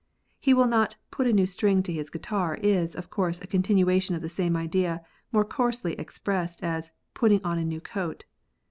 [0.39, 4.15] He will not put a nevj string to his guitar is, of course, a continuation
[4.15, 8.25] of the same idea, more coarsely expressed as putting on a new coat.